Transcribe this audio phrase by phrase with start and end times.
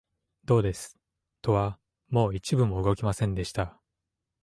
[0.45, 0.97] どうです、
[1.43, 1.77] 戸は
[2.09, 3.79] もう一分も動きませんでした